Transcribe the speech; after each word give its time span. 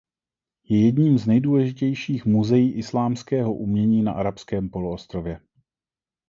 Je 0.63 0.85
jedním 0.85 1.17
z 1.17 1.27
nejdůležitějších 1.27 2.25
muzeí 2.25 2.71
islámského 2.73 3.53
umění 3.53 4.01
na 4.01 4.11
Arabském 4.11 4.69
poloostrově. 4.69 5.39